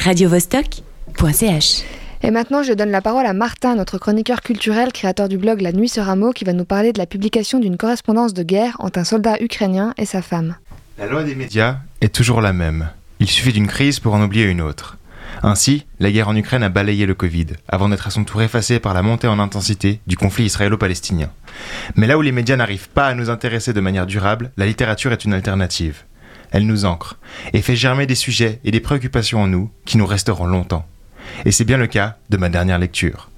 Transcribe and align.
radiovostok.ch. 0.00 1.82
Et 2.22 2.30
maintenant, 2.30 2.62
je 2.62 2.72
donne 2.72 2.90
la 2.90 3.02
parole 3.02 3.26
à 3.26 3.32
Martin, 3.32 3.74
notre 3.74 3.98
chroniqueur 3.98 4.40
culturel, 4.40 4.92
créateur 4.92 5.28
du 5.28 5.36
blog 5.36 5.60
La 5.60 5.72
Nuit 5.72 5.88
sur 5.88 6.04
Rameau, 6.04 6.32
qui 6.32 6.44
va 6.44 6.52
nous 6.52 6.64
parler 6.64 6.92
de 6.92 6.98
la 6.98 7.06
publication 7.06 7.58
d'une 7.58 7.76
correspondance 7.76 8.34
de 8.34 8.42
guerre 8.42 8.76
entre 8.78 8.98
un 8.98 9.04
soldat 9.04 9.36
ukrainien 9.40 9.94
et 9.98 10.06
sa 10.06 10.22
femme. 10.22 10.56
La 10.98 11.06
loi 11.06 11.22
des 11.22 11.34
médias 11.34 11.78
est 12.00 12.14
toujours 12.14 12.40
la 12.40 12.52
même. 12.52 12.88
Il 13.20 13.28
suffit 13.28 13.52
d'une 13.52 13.66
crise 13.66 14.00
pour 14.00 14.14
en 14.14 14.22
oublier 14.22 14.44
une 14.46 14.62
autre. 14.62 14.96
Ainsi, 15.42 15.86
la 15.98 16.10
guerre 16.10 16.28
en 16.28 16.36
Ukraine 16.36 16.62
a 16.62 16.68
balayé 16.68 17.06
le 17.06 17.14
Covid, 17.14 17.46
avant 17.68 17.88
d'être 17.88 18.06
à 18.06 18.10
son 18.10 18.24
tour 18.24 18.42
effacée 18.42 18.80
par 18.80 18.94
la 18.94 19.02
montée 19.02 19.28
en 19.28 19.38
intensité 19.38 20.00
du 20.06 20.16
conflit 20.16 20.44
israélo-palestinien. 20.44 21.30
Mais 21.96 22.06
là 22.06 22.18
où 22.18 22.22
les 22.22 22.32
médias 22.32 22.56
n'arrivent 22.56 22.88
pas 22.88 23.06
à 23.06 23.14
nous 23.14 23.30
intéresser 23.30 23.72
de 23.72 23.80
manière 23.80 24.06
durable, 24.06 24.50
la 24.56 24.66
littérature 24.66 25.12
est 25.12 25.24
une 25.24 25.34
alternative. 25.34 26.04
Elle 26.50 26.66
nous 26.66 26.84
ancre 26.84 27.18
et 27.52 27.62
fait 27.62 27.76
germer 27.76 28.06
des 28.06 28.14
sujets 28.14 28.60
et 28.64 28.70
des 28.70 28.80
préoccupations 28.80 29.42
en 29.42 29.46
nous 29.46 29.70
qui 29.84 29.98
nous 29.98 30.06
resteront 30.06 30.46
longtemps. 30.46 30.86
Et 31.44 31.52
c'est 31.52 31.64
bien 31.64 31.76
le 31.76 31.86
cas 31.86 32.16
de 32.28 32.36
ma 32.36 32.48
dernière 32.48 32.78
lecture. 32.78 33.30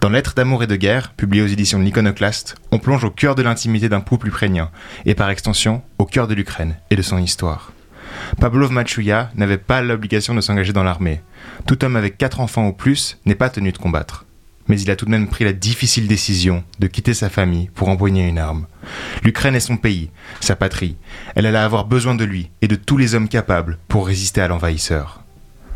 Dans 0.00 0.08
Lettres 0.08 0.34
d'amour 0.34 0.62
et 0.62 0.66
de 0.66 0.76
guerre, 0.76 1.12
publié 1.12 1.42
aux 1.42 1.46
éditions 1.46 1.78
de 1.78 1.84
l'Iconoclaste, 1.84 2.56
on 2.70 2.78
plonge 2.78 3.04
au 3.04 3.10
cœur 3.10 3.34
de 3.34 3.42
l'intimité 3.42 3.88
d'un 3.88 4.00
couple 4.00 4.28
ukrainien, 4.28 4.70
et 5.04 5.14
par 5.14 5.28
extension 5.30 5.82
au 5.98 6.06
cœur 6.06 6.26
de 6.26 6.34
l'Ukraine 6.34 6.76
et 6.90 6.96
de 6.96 7.02
son 7.02 7.18
histoire. 7.18 7.72
Pavlov 8.38 8.72
Machuya 8.72 9.30
n'avait 9.34 9.58
pas 9.58 9.82
l'obligation 9.82 10.34
de 10.34 10.40
s'engager 10.40 10.72
dans 10.72 10.82
l'armée. 10.82 11.20
Tout 11.66 11.84
homme 11.84 11.96
avec 11.96 12.16
quatre 12.18 12.40
enfants 12.40 12.66
ou 12.66 12.72
plus 12.72 13.18
n'est 13.26 13.34
pas 13.34 13.50
tenu 13.50 13.72
de 13.72 13.78
combattre. 13.78 14.24
Mais 14.70 14.80
il 14.80 14.90
a 14.92 14.94
tout 14.94 15.04
de 15.04 15.10
même 15.10 15.26
pris 15.26 15.42
la 15.42 15.52
difficile 15.52 16.06
décision 16.06 16.62
de 16.78 16.86
quitter 16.86 17.12
sa 17.12 17.28
famille 17.28 17.68
pour 17.74 17.88
empoigner 17.88 18.28
une 18.28 18.38
arme. 18.38 18.68
L'Ukraine 19.24 19.56
est 19.56 19.58
son 19.58 19.76
pays, 19.76 20.10
sa 20.38 20.54
patrie. 20.54 20.94
Elle 21.34 21.46
allait 21.46 21.58
avoir 21.58 21.86
besoin 21.86 22.14
de 22.14 22.22
lui 22.22 22.52
et 22.62 22.68
de 22.68 22.76
tous 22.76 22.96
les 22.96 23.16
hommes 23.16 23.28
capables 23.28 23.78
pour 23.88 24.06
résister 24.06 24.40
à 24.40 24.46
l'envahisseur. 24.46 25.24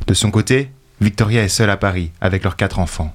De 0.06 0.14
son 0.14 0.30
côté, 0.30 0.70
Victoria 1.00 1.42
est 1.42 1.48
seule 1.48 1.70
à 1.70 1.76
Paris 1.76 2.12
avec 2.20 2.44
leurs 2.44 2.54
quatre 2.54 2.78
enfants. 2.78 3.12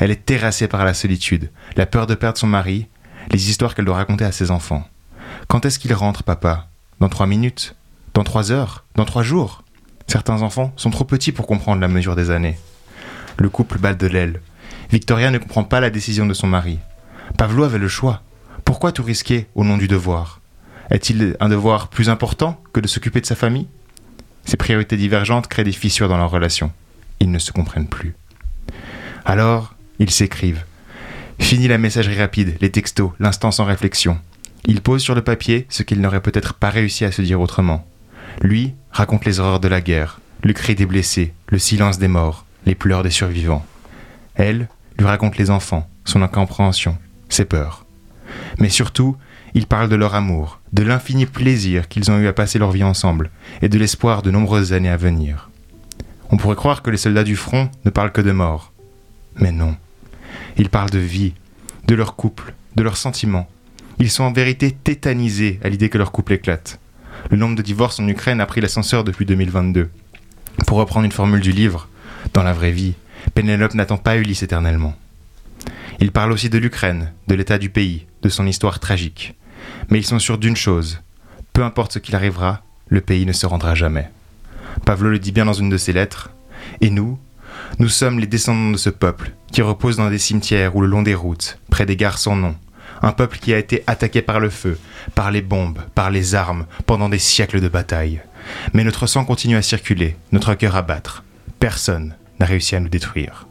Elle 0.00 0.10
est 0.10 0.26
terrassée 0.26 0.66
par 0.66 0.84
la 0.84 0.92
solitude, 0.92 1.52
la 1.76 1.86
peur 1.86 2.08
de 2.08 2.16
perdre 2.16 2.38
son 2.38 2.48
mari, 2.48 2.88
les 3.30 3.48
histoires 3.48 3.76
qu'elle 3.76 3.84
doit 3.84 3.94
raconter 3.94 4.24
à 4.24 4.32
ses 4.32 4.50
enfants. 4.50 4.88
Quand 5.46 5.64
est-ce 5.64 5.78
qu'il 5.78 5.94
rentre, 5.94 6.24
papa? 6.24 6.66
Dans 6.98 7.08
trois 7.08 7.28
minutes? 7.28 7.76
Dans 8.14 8.24
trois 8.24 8.50
heures? 8.50 8.86
Dans 8.96 9.04
trois 9.04 9.22
jours? 9.22 9.62
Certains 10.08 10.42
enfants 10.42 10.72
sont 10.74 10.90
trop 10.90 11.04
petits 11.04 11.30
pour 11.30 11.46
comprendre 11.46 11.80
la 11.80 11.86
mesure 11.86 12.16
des 12.16 12.32
années. 12.32 12.58
Le 13.38 13.48
couple 13.48 13.78
bat 13.78 13.94
de 13.94 14.08
l'aile. 14.08 14.40
Victoria 14.92 15.30
ne 15.30 15.38
comprend 15.38 15.64
pas 15.64 15.80
la 15.80 15.88
décision 15.88 16.26
de 16.26 16.34
son 16.34 16.46
mari. 16.46 16.78
Pavlo 17.38 17.64
avait 17.64 17.78
le 17.78 17.88
choix. 17.88 18.22
Pourquoi 18.66 18.92
tout 18.92 19.02
risquer 19.02 19.46
au 19.54 19.64
nom 19.64 19.78
du 19.78 19.88
devoir? 19.88 20.42
Est-il 20.90 21.34
un 21.40 21.48
devoir 21.48 21.88
plus 21.88 22.10
important 22.10 22.62
que 22.74 22.80
de 22.80 22.86
s'occuper 22.86 23.22
de 23.22 23.26
sa 23.26 23.34
famille? 23.34 23.68
Ces 24.44 24.58
priorités 24.58 24.98
divergentes 24.98 25.48
créent 25.48 25.64
des 25.64 25.72
fissures 25.72 26.10
dans 26.10 26.18
leur 26.18 26.30
relation. 26.30 26.72
Ils 27.20 27.30
ne 27.30 27.38
se 27.38 27.52
comprennent 27.52 27.88
plus. 27.88 28.14
Alors, 29.24 29.74
ils 29.98 30.10
s'écrivent. 30.10 30.64
Fini 31.38 31.68
la 31.68 31.78
messagerie 31.78 32.18
rapide, 32.18 32.58
les 32.60 32.70
textos, 32.70 33.12
l'instant 33.18 33.50
sans 33.50 33.64
réflexion. 33.64 34.18
Ils 34.66 34.82
posent 34.82 35.02
sur 35.02 35.14
le 35.14 35.22
papier 35.22 35.66
ce 35.70 35.82
qu'ils 35.82 36.02
n'auraient 36.02 36.20
peut-être 36.20 36.52
pas 36.52 36.68
réussi 36.68 37.06
à 37.06 37.12
se 37.12 37.22
dire 37.22 37.40
autrement. 37.40 37.86
Lui 38.42 38.74
raconte 38.90 39.24
les 39.24 39.40
horreurs 39.40 39.60
de 39.60 39.68
la 39.68 39.80
guerre, 39.80 40.20
le 40.42 40.52
cri 40.52 40.74
des 40.74 40.84
blessés, 40.84 41.32
le 41.48 41.58
silence 41.58 41.98
des 41.98 42.08
morts, 42.08 42.44
les 42.66 42.74
pleurs 42.74 43.02
des 43.02 43.10
survivants. 43.10 43.64
Elle 44.34 44.68
lui 45.02 45.08
raconte 45.08 45.36
les 45.36 45.50
enfants, 45.50 45.88
son 46.04 46.22
incompréhension, 46.22 46.96
ses 47.28 47.44
peurs. 47.44 47.84
Mais 48.58 48.68
surtout, 48.68 49.16
ils 49.52 49.66
parlent 49.66 49.88
de 49.88 49.96
leur 49.96 50.14
amour, 50.14 50.60
de 50.72 50.84
l'infini 50.84 51.26
plaisir 51.26 51.88
qu'ils 51.88 52.10
ont 52.12 52.18
eu 52.18 52.28
à 52.28 52.32
passer 52.32 52.60
leur 52.60 52.70
vie 52.70 52.84
ensemble, 52.84 53.30
et 53.62 53.68
de 53.68 53.78
l'espoir 53.78 54.22
de 54.22 54.30
nombreuses 54.30 54.72
années 54.72 54.88
à 54.88 54.96
venir. 54.96 55.50
On 56.30 56.36
pourrait 56.36 56.56
croire 56.56 56.82
que 56.82 56.90
les 56.90 56.96
soldats 56.96 57.24
du 57.24 57.34
front 57.34 57.68
ne 57.84 57.90
parlent 57.90 58.12
que 58.12 58.20
de 58.20 58.30
mort. 58.30 58.72
Mais 59.34 59.50
non. 59.50 59.76
Ils 60.56 60.70
parlent 60.70 60.90
de 60.90 61.00
vie, 61.00 61.34
de 61.88 61.96
leur 61.96 62.14
couple, 62.14 62.54
de 62.76 62.84
leurs 62.84 62.96
sentiments. 62.96 63.48
Ils 63.98 64.10
sont 64.10 64.24
en 64.24 64.32
vérité 64.32 64.70
tétanisés 64.70 65.58
à 65.64 65.68
l'idée 65.68 65.88
que 65.88 65.98
leur 65.98 66.12
couple 66.12 66.34
éclate. 66.34 66.78
Le 67.30 67.36
nombre 67.36 67.56
de 67.56 67.62
divorces 67.62 67.98
en 67.98 68.06
Ukraine 68.06 68.40
a 68.40 68.46
pris 68.46 68.60
l'ascenseur 68.60 69.02
depuis 69.02 69.26
2022. 69.26 69.90
Pour 70.66 70.78
reprendre 70.78 71.06
une 71.06 71.12
formule 71.12 71.40
du 71.40 71.52
livre, 71.52 71.88
dans 72.34 72.44
la 72.44 72.52
vraie 72.52 72.70
vie, 72.70 72.94
Pénélope 73.34 73.74
n'attend 73.74 73.96
pas 73.96 74.16
Ulysse 74.16 74.42
éternellement. 74.42 74.94
Ils 76.00 76.12
parlent 76.12 76.32
aussi 76.32 76.50
de 76.50 76.58
l'Ukraine, 76.58 77.12
de 77.28 77.34
l'état 77.34 77.58
du 77.58 77.70
pays, 77.70 78.06
de 78.22 78.28
son 78.28 78.46
histoire 78.46 78.80
tragique. 78.80 79.34
Mais 79.88 79.98
ils 79.98 80.06
sont 80.06 80.18
sûrs 80.18 80.38
d'une 80.38 80.56
chose, 80.56 81.00
peu 81.52 81.64
importe 81.64 81.92
ce 81.92 81.98
qu'il 81.98 82.16
arrivera, 82.16 82.62
le 82.88 83.00
pays 83.00 83.26
ne 83.26 83.32
se 83.32 83.46
rendra 83.46 83.74
jamais. 83.74 84.10
Pavlo 84.84 85.10
le 85.10 85.18
dit 85.18 85.32
bien 85.32 85.44
dans 85.44 85.52
une 85.52 85.68
de 85.68 85.76
ses 85.76 85.92
lettres, 85.92 86.30
et 86.80 86.90
nous, 86.90 87.18
nous 87.78 87.88
sommes 87.88 88.18
les 88.18 88.26
descendants 88.26 88.70
de 88.72 88.76
ce 88.76 88.90
peuple, 88.90 89.32
qui 89.52 89.62
repose 89.62 89.96
dans 89.96 90.10
des 90.10 90.18
cimetières 90.18 90.76
ou 90.76 90.80
le 90.80 90.86
long 90.86 91.02
des 91.02 91.14
routes, 91.14 91.58
près 91.70 91.86
des 91.86 91.96
gares 91.96 92.18
sans 92.18 92.36
nom, 92.36 92.56
un 93.02 93.12
peuple 93.12 93.38
qui 93.38 93.52
a 93.52 93.58
été 93.58 93.82
attaqué 93.86 94.22
par 94.22 94.40
le 94.40 94.50
feu, 94.50 94.78
par 95.14 95.30
les 95.30 95.42
bombes, 95.42 95.80
par 95.94 96.10
les 96.10 96.34
armes, 96.34 96.66
pendant 96.86 97.08
des 97.08 97.18
siècles 97.18 97.60
de 97.60 97.68
bataille. 97.68 98.22
Mais 98.72 98.84
notre 98.84 99.06
sang 99.06 99.24
continue 99.24 99.56
à 99.56 99.62
circuler, 99.62 100.16
notre 100.32 100.54
cœur 100.54 100.76
à 100.76 100.82
battre. 100.82 101.24
Personne 101.58 102.14
n'a 102.42 102.46
réussi 102.46 102.74
à 102.74 102.80
nous 102.80 102.88
détruire. 102.88 103.46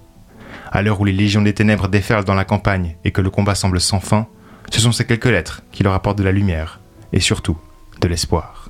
À 0.69 0.81
l'heure 0.81 0.99
où 0.99 1.05
les 1.05 1.13
légions 1.13 1.41
des 1.41 1.53
ténèbres 1.53 1.87
déferlent 1.87 2.25
dans 2.25 2.35
la 2.35 2.43
campagne 2.43 2.97
et 3.05 3.11
que 3.11 3.21
le 3.21 3.29
combat 3.29 3.55
semble 3.55 3.79
sans 3.79 4.01
fin, 4.01 4.27
ce 4.69 4.81
sont 4.81 4.91
ces 4.91 5.05
quelques 5.05 5.25
lettres 5.25 5.61
qui 5.71 5.83
leur 5.83 5.93
apportent 5.93 6.17
de 6.17 6.23
la 6.23 6.33
lumière 6.33 6.81
et 7.13 7.21
surtout 7.21 7.57
de 8.01 8.07
l'espoir. 8.09 8.69